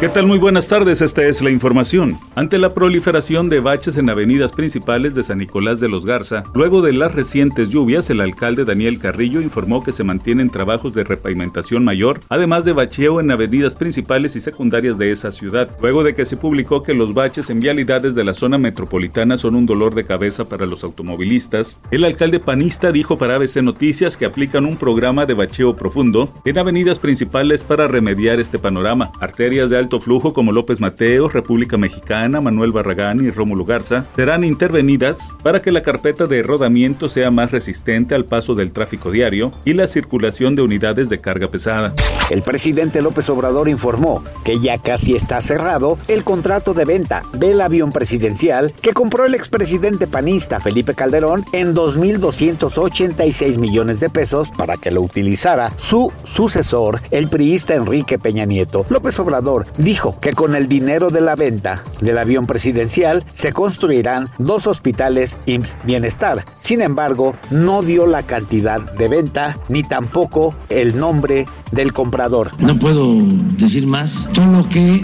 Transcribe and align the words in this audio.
¿Qué 0.00 0.08
tal? 0.08 0.28
Muy 0.28 0.38
buenas 0.38 0.68
tardes, 0.68 1.02
esta 1.02 1.26
es 1.26 1.42
la 1.42 1.50
información. 1.50 2.20
Ante 2.36 2.56
la 2.58 2.70
proliferación 2.70 3.48
de 3.48 3.58
baches 3.58 3.96
en 3.96 4.08
avenidas 4.08 4.52
principales 4.52 5.12
de 5.16 5.24
San 5.24 5.38
Nicolás 5.38 5.80
de 5.80 5.88
los 5.88 6.06
Garza, 6.06 6.44
luego 6.54 6.82
de 6.82 6.92
las 6.92 7.12
recientes 7.12 7.68
lluvias, 7.68 8.08
el 8.08 8.20
alcalde 8.20 8.64
Daniel 8.64 9.00
Carrillo 9.00 9.40
informó 9.40 9.82
que 9.82 9.90
se 9.90 10.04
mantienen 10.04 10.50
trabajos 10.50 10.94
de 10.94 11.02
repavimentación 11.02 11.84
mayor, 11.84 12.20
además 12.28 12.64
de 12.64 12.74
bacheo 12.74 13.18
en 13.18 13.32
avenidas 13.32 13.74
principales 13.74 14.36
y 14.36 14.40
secundarias 14.40 14.98
de 14.98 15.10
esa 15.10 15.32
ciudad, 15.32 15.68
luego 15.82 16.04
de 16.04 16.14
que 16.14 16.26
se 16.26 16.36
publicó 16.36 16.84
que 16.84 16.94
los 16.94 17.12
baches 17.12 17.50
en 17.50 17.58
vialidades 17.58 18.14
de 18.14 18.22
la 18.22 18.34
zona 18.34 18.56
metropolitana 18.56 19.36
son 19.36 19.56
un 19.56 19.66
dolor 19.66 19.96
de 19.96 20.04
cabeza 20.04 20.48
para 20.48 20.66
los 20.66 20.84
automovilistas. 20.84 21.80
El 21.90 22.04
alcalde 22.04 22.38
panista 22.38 22.92
dijo 22.92 23.18
para 23.18 23.34
ABC 23.34 23.62
Noticias 23.62 24.16
que 24.16 24.26
aplican 24.26 24.64
un 24.64 24.76
programa 24.76 25.26
de 25.26 25.34
bacheo 25.34 25.74
profundo 25.74 26.32
en 26.44 26.56
avenidas 26.56 27.00
principales 27.00 27.64
para 27.64 27.88
remediar 27.88 28.38
este 28.38 28.60
panorama. 28.60 29.10
Arterias 29.18 29.70
de 29.70 29.87
flujo 29.96 30.34
como 30.34 30.52
López 30.52 30.80
Mateo, 30.80 31.28
República 31.28 31.78
Mexicana, 31.78 32.40
Manuel 32.42 32.72
Barragán 32.72 33.24
y 33.24 33.30
Rómulo 33.30 33.64
Garza 33.64 34.04
serán 34.14 34.44
intervenidas 34.44 35.34
para 35.42 35.62
que 35.62 35.72
la 35.72 35.82
carpeta 35.82 36.26
de 36.26 36.42
rodamiento 36.42 37.08
sea 37.08 37.30
más 37.30 37.50
resistente 37.50 38.14
al 38.14 38.26
paso 38.26 38.54
del 38.54 38.72
tráfico 38.72 39.10
diario 39.10 39.50
y 39.64 39.72
la 39.72 39.86
circulación 39.86 40.54
de 40.54 40.62
unidades 40.62 41.08
de 41.08 41.18
carga 41.18 41.48
pesada. 41.48 41.94
El 42.30 42.42
presidente 42.42 43.00
López 43.00 43.30
Obrador 43.30 43.68
informó 43.68 44.22
que 44.44 44.60
ya 44.60 44.76
casi 44.78 45.16
está 45.16 45.40
cerrado 45.40 45.96
el 46.08 46.24
contrato 46.24 46.74
de 46.74 46.84
venta 46.84 47.22
del 47.32 47.60
avión 47.60 47.90
presidencial 47.90 48.74
que 48.82 48.92
compró 48.92 49.24
el 49.24 49.34
expresidente 49.34 50.06
panista 50.06 50.60
Felipe 50.60 50.94
Calderón 50.94 51.46
en 51.52 51.74
2.286 51.74 53.58
millones 53.58 54.00
de 54.00 54.10
pesos 54.10 54.50
para 54.50 54.76
que 54.76 54.90
lo 54.90 55.00
utilizara 55.00 55.72
su 55.78 56.12
sucesor, 56.24 57.00
el 57.10 57.28
priista 57.28 57.74
Enrique 57.74 58.18
Peña 58.18 58.44
Nieto. 58.44 58.84
López 58.88 59.18
Obrador 59.20 59.66
dijo 59.78 60.18
que 60.20 60.32
con 60.32 60.54
el 60.54 60.68
dinero 60.68 61.10
de 61.10 61.20
la 61.20 61.36
venta 61.36 61.82
del 62.00 62.18
avión 62.18 62.46
presidencial 62.46 63.24
se 63.32 63.52
construirán 63.52 64.28
dos 64.38 64.66
hospitales 64.66 65.38
IMSS 65.46 65.78
Bienestar. 65.84 66.44
Sin 66.58 66.82
embargo, 66.82 67.32
no 67.50 67.82
dio 67.82 68.06
la 68.06 68.24
cantidad 68.24 68.80
de 68.94 69.08
venta 69.08 69.56
ni 69.68 69.82
tampoco 69.82 70.54
el 70.68 70.98
nombre 70.98 71.46
del 71.72 71.92
comprador. 71.92 72.50
No 72.58 72.78
puedo 72.78 73.14
decir 73.56 73.86
más, 73.86 74.28
solo 74.32 74.68
que 74.68 75.02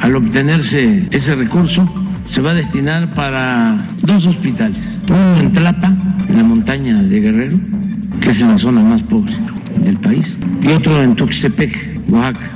al 0.00 0.14
obtenerse 0.16 1.08
ese 1.10 1.34
recurso 1.34 1.88
se 2.28 2.40
va 2.40 2.50
a 2.50 2.54
destinar 2.54 3.10
para 3.14 3.76
dos 4.02 4.26
hospitales. 4.26 5.00
Uno 5.08 5.40
en 5.40 5.52
Tlapa, 5.52 5.88
en 6.28 6.36
la 6.36 6.44
montaña 6.44 7.02
de 7.02 7.20
Guerrero, 7.20 7.58
que 8.20 8.30
es 8.30 8.40
la 8.40 8.56
zona 8.56 8.82
más 8.82 9.02
pobre 9.02 9.32
del 9.76 9.98
país, 10.00 10.36
y 10.62 10.72
otro 10.72 11.02
en 11.02 11.16
Tuxtepec, 11.16 12.00
Oaxaca. 12.10 12.50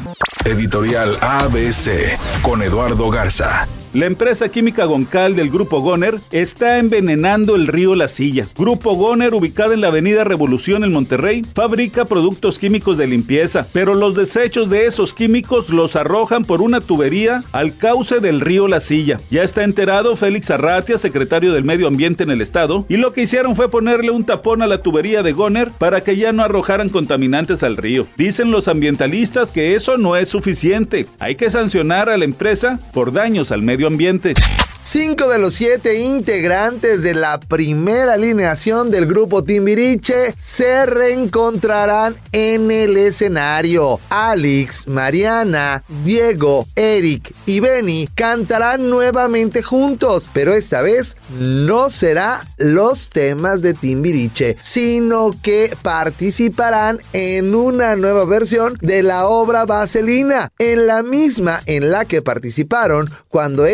Editorial 0.44 1.16
ABC 1.20 2.18
con 2.42 2.62
Eduardo 2.62 3.10
Garza. 3.10 3.66
La 3.96 4.04
empresa 4.04 4.50
química 4.50 4.84
Goncal 4.84 5.36
del 5.36 5.48
Grupo 5.48 5.80
Goner 5.80 6.16
está 6.30 6.76
envenenando 6.76 7.56
el 7.56 7.66
río 7.66 7.94
La 7.94 8.08
Silla. 8.08 8.46
Grupo 8.54 8.94
Goner, 8.94 9.32
ubicada 9.32 9.72
en 9.72 9.80
la 9.80 9.88
avenida 9.88 10.22
Revolución 10.22 10.84
en 10.84 10.92
Monterrey, 10.92 11.42
fabrica 11.54 12.04
productos 12.04 12.58
químicos 12.58 12.98
de 12.98 13.06
limpieza, 13.06 13.66
pero 13.72 13.94
los 13.94 14.14
desechos 14.14 14.68
de 14.68 14.84
esos 14.84 15.14
químicos 15.14 15.70
los 15.70 15.96
arrojan 15.96 16.44
por 16.44 16.60
una 16.60 16.82
tubería 16.82 17.42
al 17.52 17.78
cauce 17.78 18.20
del 18.20 18.42
río 18.42 18.68
La 18.68 18.80
Silla. 18.80 19.18
Ya 19.30 19.42
está 19.42 19.64
enterado 19.64 20.14
Félix 20.14 20.50
Arratia, 20.50 20.98
secretario 20.98 21.54
del 21.54 21.64
Medio 21.64 21.86
Ambiente 21.86 22.22
en 22.22 22.30
el 22.30 22.42
estado, 22.42 22.84
y 22.90 22.98
lo 22.98 23.14
que 23.14 23.22
hicieron 23.22 23.56
fue 23.56 23.70
ponerle 23.70 24.10
un 24.10 24.26
tapón 24.26 24.60
a 24.60 24.66
la 24.66 24.82
tubería 24.82 25.22
de 25.22 25.32
Goner 25.32 25.70
para 25.70 26.02
que 26.02 26.18
ya 26.18 26.32
no 26.32 26.42
arrojaran 26.42 26.90
contaminantes 26.90 27.62
al 27.62 27.78
río. 27.78 28.06
Dicen 28.18 28.50
los 28.50 28.68
ambientalistas 28.68 29.52
que 29.52 29.74
eso 29.74 29.96
no 29.96 30.16
es 30.16 30.28
suficiente. 30.28 31.06
Hay 31.18 31.36
que 31.36 31.48
sancionar 31.48 32.10
a 32.10 32.18
la 32.18 32.26
empresa 32.26 32.78
por 32.92 33.14
daños 33.14 33.52
al 33.52 33.62
ambiente. 33.86 34.34
Cinco 34.88 35.28
de 35.28 35.40
los 35.40 35.54
siete 35.54 35.96
integrantes 35.96 37.02
de 37.02 37.12
la 37.12 37.40
primera 37.40 38.12
alineación 38.12 38.88
del 38.88 39.06
grupo 39.06 39.42
Timbiriche 39.42 40.32
se 40.38 40.86
reencontrarán 40.86 42.14
en 42.30 42.70
el 42.70 42.96
escenario. 42.96 43.98
Alex, 44.10 44.86
Mariana, 44.86 45.82
Diego, 46.04 46.66
Eric 46.76 47.34
y 47.46 47.58
Benny 47.58 48.08
cantarán 48.14 48.88
nuevamente 48.88 49.60
juntos, 49.60 50.30
pero 50.32 50.54
esta 50.54 50.82
vez 50.82 51.16
no 51.36 51.90
será 51.90 52.46
los 52.56 53.10
temas 53.10 53.62
de 53.62 53.74
Timbiriche, 53.74 54.56
sino 54.60 55.32
que 55.42 55.76
participarán 55.82 57.00
en 57.12 57.56
una 57.56 57.96
nueva 57.96 58.24
versión 58.24 58.78
de 58.80 59.02
la 59.02 59.26
obra 59.26 59.64
Vaselina, 59.64 60.52
en 60.60 60.86
la 60.86 61.02
misma 61.02 61.60
en 61.66 61.90
la 61.90 62.04
que 62.04 62.22
participaron 62.22 63.10
cuando 63.26 63.66